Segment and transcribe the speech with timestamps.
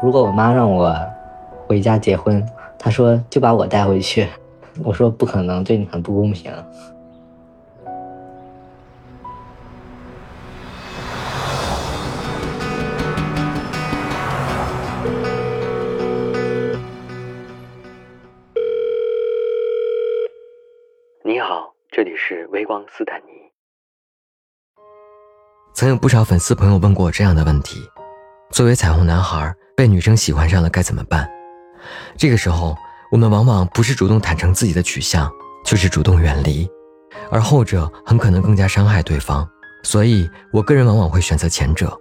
[0.00, 0.96] 如果我妈让我
[1.66, 2.46] 回家结婚，
[2.78, 4.28] 她说就把我带回去。
[4.84, 6.52] 我说不可能，对你很不公平。
[21.24, 23.32] 你好，这里是微光斯坦尼。
[25.74, 27.80] 曾有不少粉丝朋友问过我这样的问题：
[28.50, 31.30] 作为彩虹男孩，被女生喜欢上了该怎么办？
[32.16, 32.76] 这个时候，
[33.12, 35.30] 我们往往不是主动坦诚自己的取向，
[35.64, 36.68] 就是主动远离，
[37.30, 39.48] 而后者很可能更加伤害对方。
[39.84, 41.96] 所以，我个人往往会选择前者。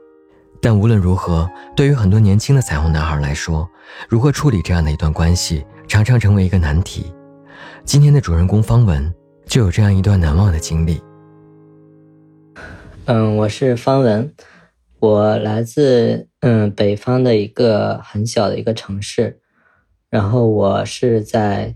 [0.59, 3.69] 但无论如何，对于很多年轻的彩虹男孩来说，
[4.09, 7.13] 如何处理这样的一段关系，常常成为一个难题。
[7.85, 9.13] 今天的主人公方文
[9.45, 10.99] 就有这样一段难忘的经历。
[13.05, 14.33] 嗯，我是方文，
[14.97, 19.41] 我来自嗯北方的一个很小的一个城市，
[20.09, 21.75] 然后我是在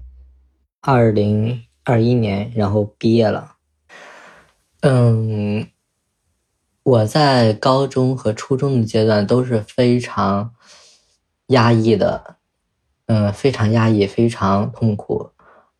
[0.82, 3.56] 二零二一年然后毕业了。
[4.82, 5.68] 嗯，
[6.84, 10.54] 我在高中和初中的阶段都是非常
[11.48, 12.38] 压抑的，
[13.08, 15.32] 嗯，非常压抑，非常痛苦，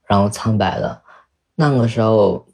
[0.06, 1.02] 然后苍白的。
[1.56, 2.48] 那个时候，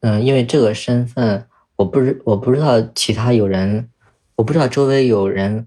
[0.00, 1.48] 嗯，因为这个身份。
[1.78, 3.90] 我不知我不知道其他有人，
[4.36, 5.66] 我不知道周围有人，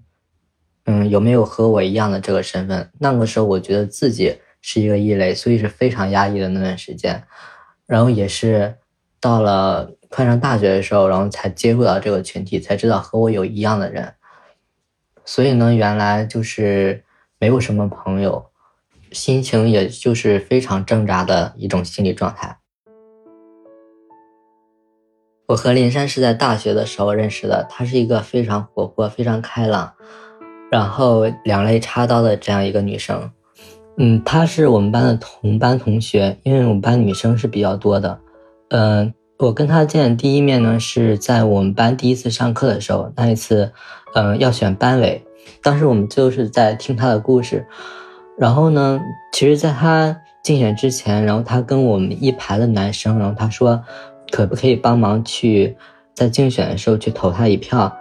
[0.84, 2.88] 嗯，有没有和我一样的这个身份？
[3.00, 7.24] 那个时候我觉得自己是一个异类，所以是非常压抑的那段时间。
[7.86, 8.76] 然后也是
[9.18, 14.14] 到了快上大学的时候，然后才接触到这个群体，才知道和我有一样的人。
[15.24, 17.02] 所以呢，原来就是
[17.40, 18.50] 没有什么朋友，
[19.10, 22.59] 心情也就是非常挣扎的一种心理状态。
[25.50, 29.92] 我和林珊是在大学的时候认识的，她是一个非常活泼、非常开朗，
[30.70, 33.28] 然后两肋插刀的这样一个女生。
[33.96, 38.16] 嗯，她是我们班的同班同学，因为我们班女生是比较多的。
[38.68, 43.72] 嗯，我跟她见第一面呢是在我们班第一次上课的时候，那一次，
[44.14, 45.20] 嗯，要选班委，
[45.64, 47.66] 当时我们就是在听她的故事。
[48.38, 49.00] 然后呢，
[49.32, 53.82] 其实，在她竞选之前，然后她跟我们一排的男生，然后她说。
[54.30, 55.76] 可不可以帮忙去
[56.14, 57.96] 在竞选的时候去投他一票？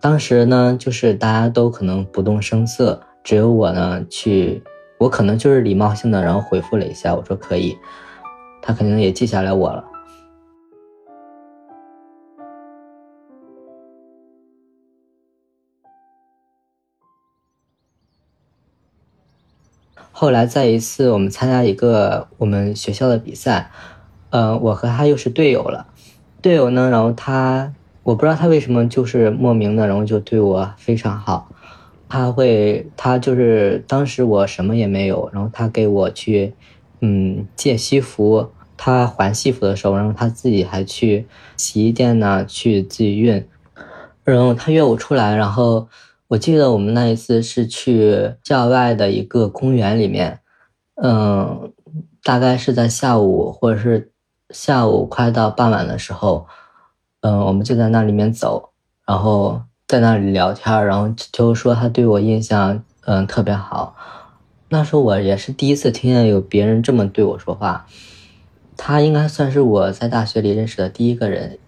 [0.00, 4.62] 当时呢，就是大家都可能不动声色，只有我呢去，
[4.98, 7.76] 我可能就是礼貌性的，然后回复了一下，我说可以。
[8.60, 9.84] 他肯定也记下来我了。
[20.12, 23.70] 后来在一次我们参加一个我们学校的比赛。
[24.34, 25.86] 呃，我和他又是队友了，
[26.42, 27.72] 队友呢，然后他，
[28.02, 31.48] 我不知道他为什么就是莫名的，然后就对我非常好，
[32.08, 36.52] 他会，他就是当时我什么也没有，然后他给我去，
[37.00, 43.44] 嗯，借西服，他还西服的时候，然后他自己还去洗衣店呢，去自己熨，
[44.24, 45.86] 然后他约我出来，然后
[46.26, 50.40] 我记得我们那一次是去校外的一个公园里面，
[51.00, 51.72] 嗯，
[52.24, 54.10] 大概是在下午或者是。
[54.50, 56.46] 下午快到傍晚的时候，
[57.20, 58.70] 嗯，我们就在那里面走，
[59.06, 63.96] 然后在那里聊天，然后就说他对我印象嗯特别好。
[64.68, 67.86] 那时候我也是第一次听见有别人这么对我说话。
[68.76, 71.58] 他应该算是我在大学里认识的第一个人，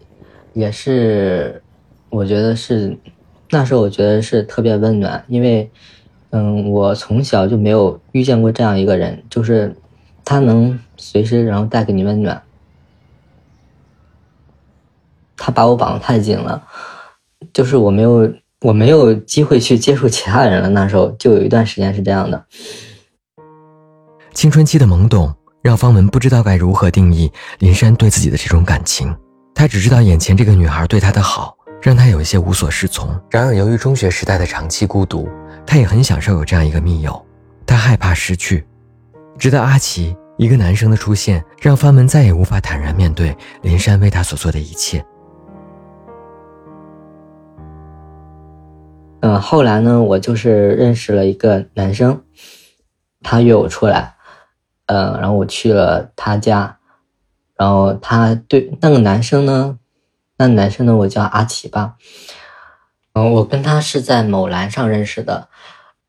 [0.55, 1.63] 也是
[2.11, 2.99] 我觉得是
[3.51, 5.71] 那时候我觉得是特别温暖，因为
[6.31, 9.77] 嗯我从小就没有遇见过这样一个人，就是
[10.25, 12.43] 他能随时然后带给你温暖。
[15.37, 16.63] 他把我绑得太紧了，
[17.53, 20.69] 就是我没有我没有机会去接触其他人了。
[20.69, 22.45] 那时候就有一段时间是这样的。
[24.35, 29.15] 青春期的懵懂让方文不知道该如何定义林珊对自己的这种感情，
[29.55, 33.09] 他只知道眼前这个女孩对他的好让他有一些无所适从。
[33.31, 35.29] 然而由于中学时代的长期孤独，
[35.67, 37.25] 他也很享受有这样一个密友，
[37.67, 38.67] 他害怕失去。
[39.39, 45.05] 直到阿奇一个男生的出现，让方文再也无法坦然面对林珊为他所做的一切。
[49.41, 52.23] 后来呢，我就是认识了一个男生，
[53.23, 54.15] 他约我出来，
[54.87, 56.79] 嗯，然后我去了他家，
[57.57, 59.79] 然后他对那个男生呢，
[60.37, 61.95] 那男生呢，我叫阿奇吧，
[63.15, 65.49] 嗯，我跟他是在某蓝上认识的，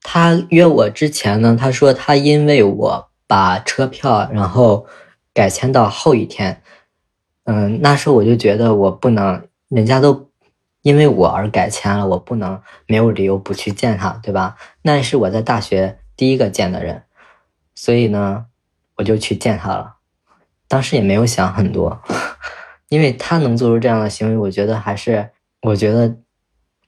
[0.02, 4.86] 他约我之前呢，他说他因为我把车票然后
[5.34, 6.62] 改签到后一天，
[7.46, 10.27] 嗯，那时候我就觉得我不能，人家都。
[10.88, 14.56] 因为我而改签了，我不能没有理由不去见他，对吧？
[14.84, 17.04] 那是我在大学第一个见的人，
[17.76, 18.46] 所以呢，
[18.96, 19.98] 我就去见他了。
[20.70, 22.02] 当时也没有想很多，
[22.88, 25.30] 因为他能做出这样的行为，我觉得还是，
[25.64, 26.16] 我觉得，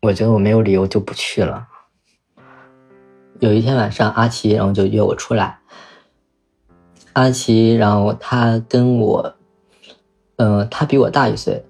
[0.04, 1.68] 我觉得我没有理由就不去了。
[3.42, 5.60] 有一天晚上，阿奇然后就约我出来。
[7.12, 9.36] 阿奇，然后他跟我，
[10.38, 11.66] 嗯，他比我大一岁。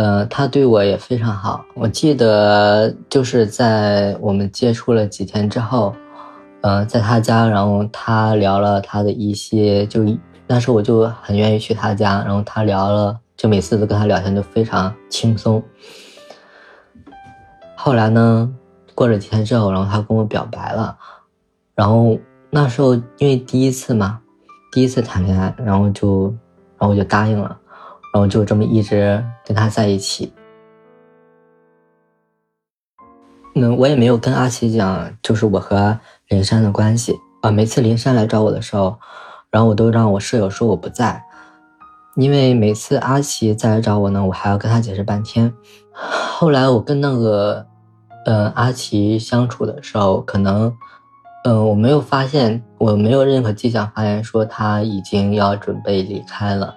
[0.00, 1.62] 呃，他对我也非常好。
[1.74, 5.94] 我记得就是在我们接触了几天之后，
[6.62, 10.02] 呃，在他家，然后他聊了他的一些，就
[10.46, 15.62] 那时候我就很愿意去他家，然后他聊了，就每次都跟他聊天就非常轻松。
[17.76, 18.50] 后来呢，
[18.94, 20.96] 过了几天之后，然后他跟我表白了，
[21.74, 22.16] 然后
[22.48, 24.18] 那时候因为第一次嘛，
[24.72, 26.34] 第一次谈恋爱，然后就，
[26.78, 27.54] 然后我就答应了。
[28.12, 30.32] 然后就这么一直跟他在一起。
[33.52, 35.98] 那，我也没有跟阿奇讲，就是我和
[36.28, 37.50] 林珊的关系啊。
[37.50, 38.96] 每次林珊来找我的时候，
[39.50, 41.22] 然后我都让我舍友说我不在，
[42.14, 45.52] 因为每次阿奇再来找我呢，我还要跟他解释半天。
[45.92, 47.66] 后来我跟那个，
[48.24, 50.72] 嗯，阿奇相处的时候，可能，
[51.44, 56.76] 嗯，我没有发现，我没有任何迹象发现说他已经要准备离开了。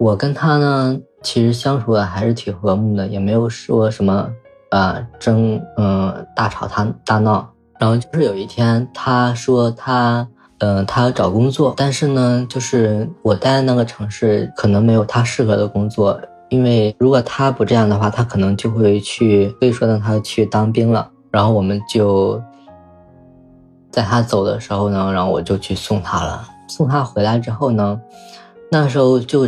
[0.00, 4.30] 我跟他呢，其实相处的还是挺和睦的，也没有说什么，
[4.70, 7.46] 呃，争，嗯，大吵他大闹。
[7.78, 10.26] 然后就是有一天，他说他，
[10.60, 16.18] 嗯，他要找工作，但是呢，就是我待的那个城市可能没有他适合的工作，
[16.48, 21.10] 因为如果他不这样的话，他可能就会去，所以说呢，他去当兵了。
[21.30, 22.42] 然后我们就
[23.90, 26.48] 在他走的时候呢，然后我就去送他了。
[26.68, 28.00] 送他回来之后呢，
[28.72, 29.46] 那时候就。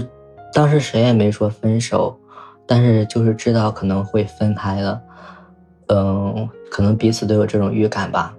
[0.52, 2.18] 当时谁也没说分手，
[2.66, 5.02] 但是就是知道可能会分开了，
[5.88, 8.34] 嗯，可能彼此都有这种预感吧。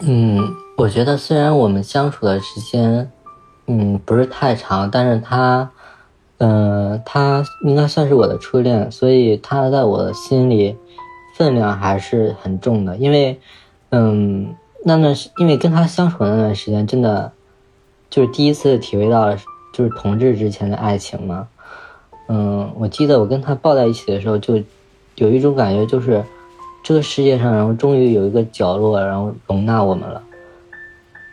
[0.00, 0.38] 嗯，
[0.76, 3.10] 我觉得虽然我们相处的时间，
[3.66, 5.68] 嗯，不是太长，但是他。
[6.38, 10.76] 嗯，他应该算是我的初恋，所以他在我心里
[11.36, 12.96] 分量还是很重的。
[12.96, 13.38] 因为，
[13.90, 14.54] 嗯，
[14.84, 17.30] 那段时因为跟他相处的那段时间，真的
[18.10, 19.34] 就是第一次体会到
[19.72, 21.48] 就是同志之前的爱情嘛。
[22.26, 24.60] 嗯，我记得我跟他抱在一起的时候，就
[25.14, 26.24] 有一种感觉，就是
[26.82, 30.20] 这个世界上，然后终于有一个角落，然后容纳我们了，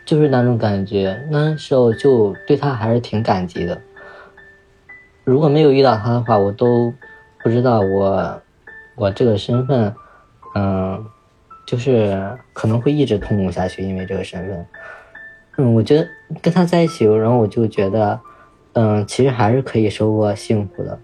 [0.06, 1.20] 就是那种感觉。
[1.30, 3.80] 那时候就对他还是挺感激的。
[5.24, 6.92] 如果没有遇到他的话，我都
[7.42, 8.42] 不知道我
[8.96, 9.94] 我这个身份，
[10.54, 11.04] 嗯，
[11.66, 14.66] 就是可能会一直痛苦下去，因为这个身份。
[15.58, 16.08] 嗯，我觉得
[16.40, 18.18] 跟他在一起，然后我就觉得，
[18.72, 20.98] 嗯，其实还是可以收获幸福的。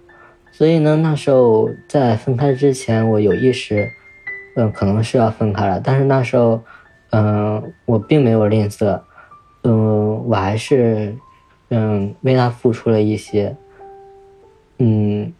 [0.50, 3.88] 所以呢，那时候在分开之前，我有意识，
[4.56, 6.60] 嗯，可能是要分开了，但是那时候，
[7.10, 9.00] 嗯，我并没有吝啬，
[9.62, 11.14] 嗯，我还是，
[11.68, 13.56] 嗯，为他付出了一些。
[14.78, 15.32] 嗯，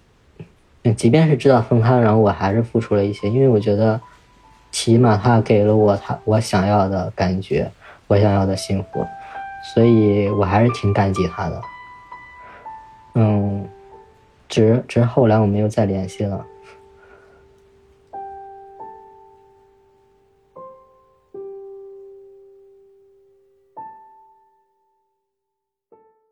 [0.97, 4.01] 即便是知道分开，然后我还是付出了一些，因为我觉得，
[4.71, 7.71] 起码他给了我他我想要的感觉，
[8.09, 9.07] 我想要的幸福，
[9.73, 11.63] 所以我还是挺感激他的。
[13.15, 13.69] 嗯，
[14.49, 16.45] 只只是后来我没有再联系了。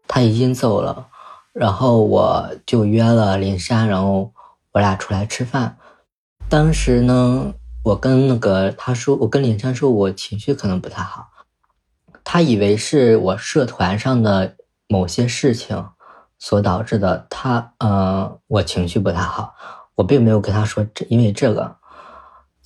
[0.09, 1.09] 他已经走了。
[1.59, 4.31] 然后我就约了林珊，然后
[4.73, 5.79] 我俩出来吃饭。
[6.51, 11.29] 当时呢，我跟那个他说，我跟林珊说，我情绪可能不太好。
[12.23, 15.83] 他以为是我社团上的某些事情
[16.39, 17.27] 所导致的。
[17.31, 19.55] 他，呃，我情绪不太好，
[19.95, 21.77] 我并没有跟他说这，因为这个，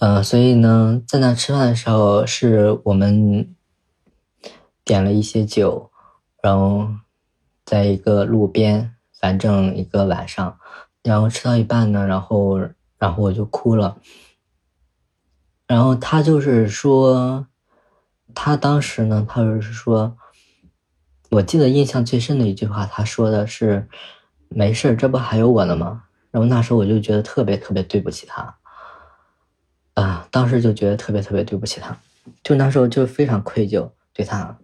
[0.00, 3.54] 嗯，所以呢，在那吃饭的时候，是我们
[4.84, 5.92] 点了一些酒，
[6.42, 6.88] 然后。
[7.70, 10.58] 在一个路边，反正一个晚上，
[11.04, 12.58] 然后吃到一半呢，然后，
[12.98, 13.96] 然后我就哭了。
[15.68, 17.46] 然后他就是说，
[18.34, 20.16] 他当时呢，他就是说，
[21.30, 23.86] 我记得印象最深的一句话，他说的是
[24.50, 28.56] ：“没事，这不还有我呢吗？”然后那时候我就觉得特别特别对不起他，
[29.94, 31.96] 啊，当时就觉得特别特别对不起他，
[32.42, 34.58] 就那时候就非常愧疚对他。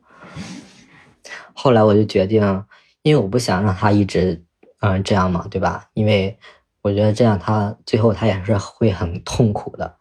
[1.55, 2.65] 后来我就决定。
[3.07, 4.45] 因为我不想让他一直，
[4.81, 5.89] 嗯，这样嘛，对吧？
[5.95, 6.37] 因为
[6.83, 9.95] 我觉得这样他最后他也是会很痛苦的，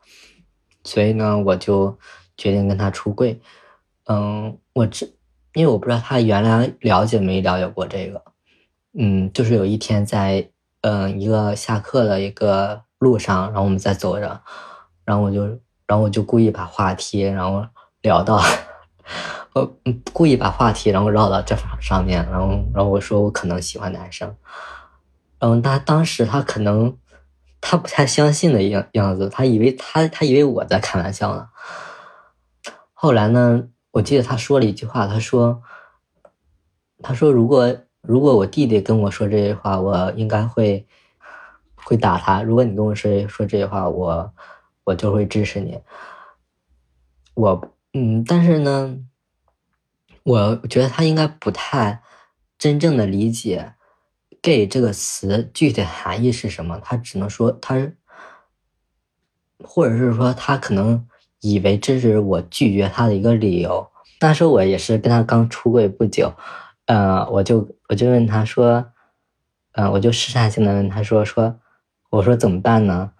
[0.84, 1.96] 所以呢，我就
[2.36, 3.40] 决定跟他出柜。
[4.06, 5.06] 嗯，我这
[5.54, 8.24] 因为我不知道他原来了解没了解过这个。
[8.98, 10.50] 嗯，就是有一天在
[10.82, 14.42] 嗯一个下课的一个路上，然后我们在走着，
[15.04, 15.46] 然后我就
[15.86, 17.64] 然后我就故意把话题然后
[18.02, 18.42] 聊到，
[19.56, 19.78] 我
[20.14, 24.36] 故意把话题然后绕到这上面，然后然后我说我可能喜欢男生，
[25.40, 26.96] 然后他当时他可能
[27.60, 31.48] 他不太相信的样样子，他以为他他以为我在开玩笑呢。
[32.94, 35.64] 后来呢，我记得他说了一句话，他说
[37.02, 37.76] 他说如果。
[38.08, 40.86] 如果我弟弟跟我说这些话，我应该会
[41.74, 42.44] 会打他。
[42.44, 44.32] 如果你跟我说说这些话，我
[44.84, 45.82] 我就会支持你。
[47.34, 47.60] 我
[47.94, 48.96] 嗯，但是呢，
[50.25, 52.01] 我觉得他应该不太
[52.58, 53.74] 真正的理解
[54.41, 56.79] “gay” 这个词具体含义是什么。
[56.84, 57.75] 他只能说他，
[59.63, 61.08] 或者是说他可能
[61.41, 63.88] 以为这是我拒绝他的一个理由。
[64.20, 66.34] 那时候我也是跟他刚出柜不久。
[66.88, 68.84] 嗯，我就我就问他说，
[69.74, 71.60] 嗯，我就试探性的问他说说，
[72.10, 73.12] 我说怎么办呢？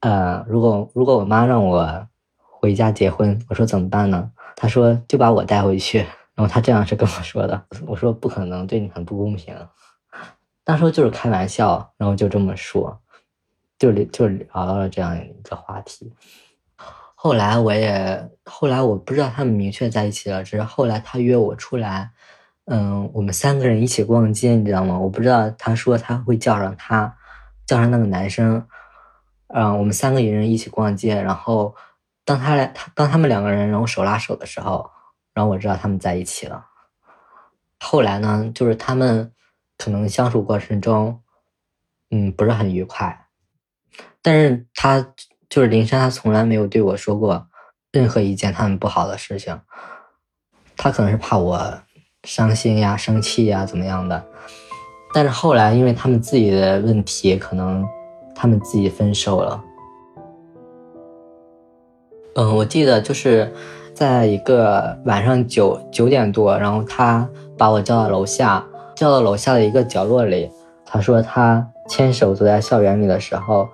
[0.00, 4.30] 呃，如果如果我妈让我回家结婚，我说怎么办呢？
[4.56, 6.06] 他说就把我带回去。
[6.34, 9.54] 然后他这样是跟我说的，我说不可能，对你很不公平。
[10.66, 13.00] 那时候就是开玩笑，然后就这么说，
[13.78, 16.12] 就就聊到了这样一个话题。
[17.14, 22.10] 后来我也后来我不知道他们明确在一起了，只是后来他约我出来。
[22.66, 24.98] 嗯，我们三个人一起逛街，你知道吗？
[24.98, 27.16] 我不知道，他说他会叫上他，
[27.64, 28.66] 叫上那个男生，
[29.48, 31.14] 嗯，我们三个人一起逛街。
[31.20, 31.74] 然后，
[32.24, 34.90] 当他俩，他当他们两个人然后手拉手的时候，
[35.32, 36.66] 然后我知道他们在一起了。
[37.80, 39.32] 后来呢，就是他们
[39.76, 41.22] 可能相处过程中，
[42.10, 43.26] 嗯，不是很愉快，
[44.22, 45.12] 但是他
[45.48, 47.48] 就是林珊，他从来没有对我说过
[47.92, 49.60] 任何一件他们不好的事情，
[50.76, 51.80] 他可能是怕我。
[52.26, 54.26] 伤心呀，生气呀，怎么样的？
[55.12, 57.86] 但是后来，因为他们自己的问题，可能
[58.34, 59.62] 他们自己分手了。
[62.36, 63.52] 嗯，我记得就是
[63.94, 68.64] 在一个晚上九九点多，然后他把我叫到楼下，
[68.96, 70.50] 叫到楼下的一个角落里。
[70.84, 73.68] 他说他牵手走在校园里的时候，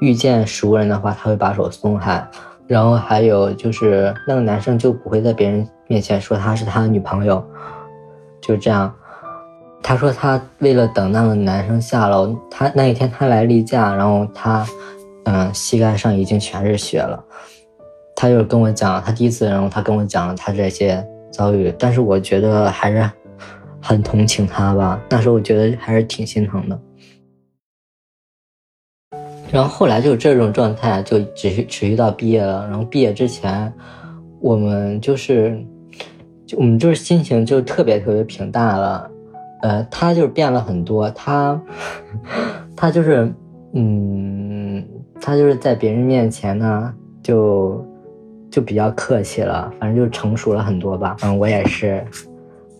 [0.00, 2.28] 遇见熟人的话，他会把手松开。
[2.66, 7.44] 然后还有就是那个男生就不会在别人面前说他是他的女朋友。
[8.40, 8.92] 就这样，
[9.80, 14.66] 他说他为了等那个男生下楼，他那一天他来例假，然后他，
[15.24, 17.22] 嗯，膝盖上已经全是血了。
[18.22, 23.10] 他就跟我讲，他第一次，然后他跟我讲了他这些遭遇，但是我觉得还是
[23.80, 25.02] 很同情他吧。
[25.10, 26.80] 那时候我觉得还是挺心疼的。
[29.50, 32.64] 然后后来就这种状态就持续持续到毕业了。
[32.68, 33.72] 然后毕业之前，
[34.40, 35.60] 我们就是。
[36.56, 39.10] 我们就是心情就特别特别平淡了，
[39.62, 41.58] 呃，他就是变了很多，他，
[42.76, 43.32] 他就是，
[43.72, 44.86] 嗯，
[45.18, 47.82] 他就是在别人面前呢，就，
[48.52, 51.16] 就比较客气了，反正就成熟了很多吧。
[51.22, 52.04] 嗯，我也是，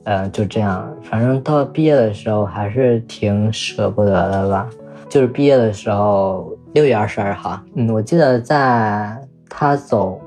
[0.05, 4.69] 呃，就这样，反正到毕业的时候还是挺舍不得的吧。
[5.09, 9.17] 就是毕业的时候，六月二十二号，嗯，我记得在
[9.49, 10.21] 他走，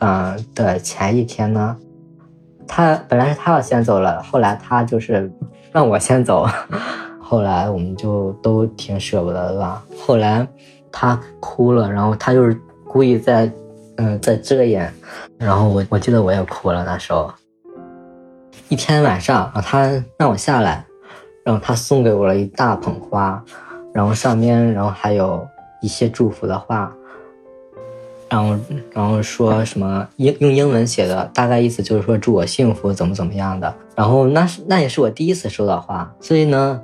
[0.00, 1.74] 嗯的前一天呢。
[2.66, 5.30] 他本来是他要先走了，后来他就是
[5.72, 6.46] 让我先走，
[7.20, 9.82] 后来我们就都挺舍不得的吧。
[9.98, 10.46] 后来
[10.92, 13.50] 他哭了，然后他就是故意在
[13.96, 14.92] 嗯在遮掩，
[15.38, 17.32] 然后我我记得我也哭了那时候。
[18.68, 20.84] 一天晚上啊，他让我下来，
[21.44, 23.42] 然后他送给我了一大捧花，
[23.92, 25.46] 然后上面然后还有
[25.80, 26.92] 一些祝福的话。
[28.30, 28.56] 然后，
[28.90, 33.72] 然后说什么英用英文写的，大概意思就是说祝我幸福，怎么怎么样的。
[33.94, 36.80] 然后那是那也是我第一次收到花，所以呢，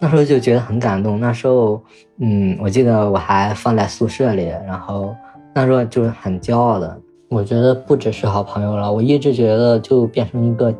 [0.00, 1.18] 那时候就觉得很感动。
[1.18, 1.82] 那时候，
[2.18, 5.14] 嗯，我记得我还放在宿舍里，然后
[5.54, 7.00] 那时候就是很骄傲的。
[7.28, 10.74] 我觉得不只是好朋友了，我一直觉得就变成一个，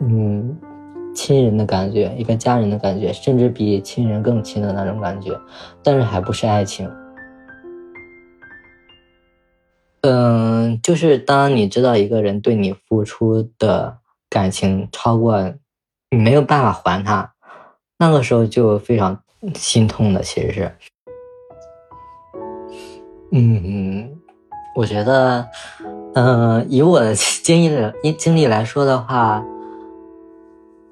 [0.00, 0.56] 嗯，
[1.14, 5.32] 亲人的感觉，一个家人的感觉，甚至比亲人更亲的那种感觉，
[5.82, 6.88] 但是还不是爱情。
[10.02, 13.98] 嗯，就是当你知道一个人对你付出的
[14.28, 15.54] 感情超过
[16.10, 17.32] 你没有办法还他，
[17.98, 19.20] 那个时候就非常
[19.54, 20.22] 心痛的。
[20.22, 20.72] 其实是，
[23.32, 23.83] 嗯嗯，
[24.74, 25.46] 我觉得，
[26.14, 29.44] 嗯，以我的经历的经历来说的话，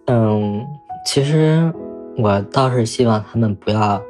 [0.06, 0.64] 嗯，
[1.04, 1.72] 其实
[2.18, 4.00] 我倒是希望他们不要，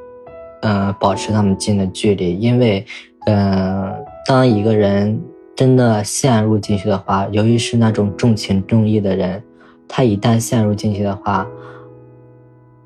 [0.63, 2.85] 嗯，保持那么近的距离，因为，
[3.27, 3.93] 嗯。
[4.25, 5.21] 当一个人
[5.57, 9.43] 真的陷入进去的话，由于是那种重情重义的人，
[9.89, 11.45] 他一旦陷入进去的话，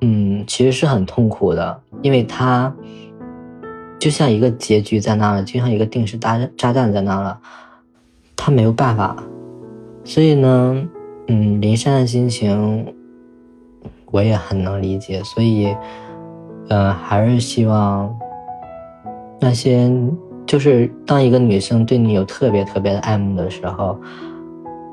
[0.00, 2.74] 嗯，其实是很痛苦的，因为他
[3.98, 7.38] 就像一个结局在那了，就像一个定时炸炸弹在那了，
[8.36, 9.16] 他没有办法。
[10.04, 10.88] 所以呢，
[11.28, 12.94] 嗯，林珊的心情
[14.10, 15.74] 我也很能理解，所以，
[16.68, 18.14] 嗯，还是希望
[19.40, 19.90] 那些。
[20.46, 24.00] 就是当一个女生对你有特别特别的爱慕的时候，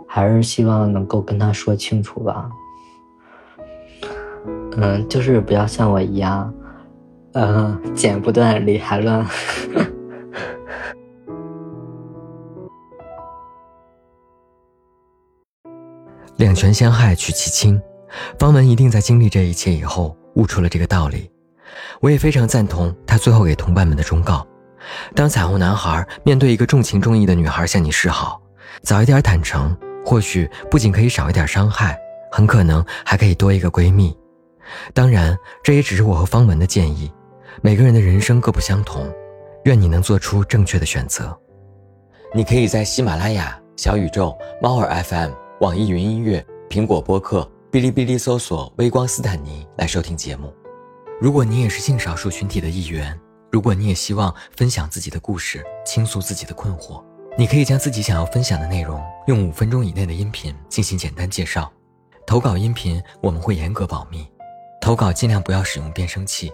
[0.07, 2.49] 还是希望能够跟她说清楚吧。
[4.77, 6.51] 嗯，就是不要像我一样，
[7.33, 9.25] 嗯，剪不断理还乱。
[16.37, 17.81] 两全相害取其轻，
[18.37, 21.31] 方文一定在经历这一切以后悟出了这个道理。
[22.01, 24.45] 我也非常赞同他最后给同伴们的忠告。
[25.15, 28.41] 当彩虹男孩面对一个重情重义的女孩向你示好，
[28.81, 29.75] 早一点坦诚，
[30.05, 31.97] 或许不仅可以少一点伤害，
[32.31, 34.15] 很可能还可以多一个闺蜜。
[34.93, 37.11] 当然，这也只是我和方文的建议。
[37.61, 39.11] 每个人的人生各不相同，
[39.65, 41.37] 愿你能做出正确的选择。
[42.33, 45.31] 你可以在喜马拉雅、小宇宙、猫耳 FM、
[45.61, 50.53] 网易云音乐、苹果播客、哔哩哔哩搜索“微光斯坦尼”来收听节目。
[51.21, 53.17] 如果你也是性少数群体的一员。
[53.51, 57.03] 如果你也希望分享自己的故事，倾诉自己的困惑，
[57.37, 61.71] 你可以将自己想要分享的内容用五分钟以内的音频进行简单介绍。
[62.25, 64.27] 投稿音频我们会严格保密，
[64.81, 66.51] 投稿尽量不要使用变声器。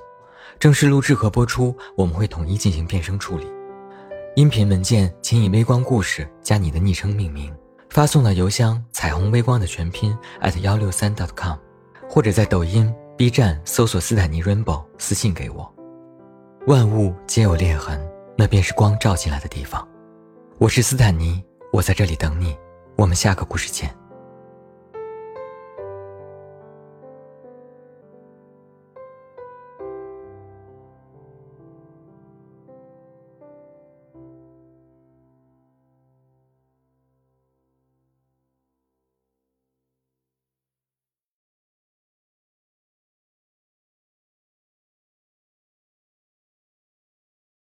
[0.59, 3.47] 正式录制和播出我们会统一进行变声处理。
[4.35, 7.55] 音频文件请以“微光故事”加你的昵称命名，
[7.89, 10.15] 发送到邮箱“彩虹微光”的全拼
[10.61, 11.57] 幺六三 .com，
[12.09, 15.73] 或者在抖音、B 站搜索斯坦尼 Rainbow 私信给我。
[16.67, 17.97] 万物皆有裂痕，
[18.37, 19.87] 那便是光照进来的地方。
[20.57, 22.53] 我是斯坦尼，我在这里等你。
[22.97, 23.95] 我们下个故事见。